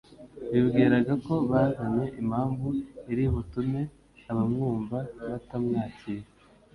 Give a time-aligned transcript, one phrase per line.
[0.51, 2.67] bibwiraga ko bazanye impamvu
[3.11, 3.81] iri butume
[4.31, 6.25] abamwumva batamwakira.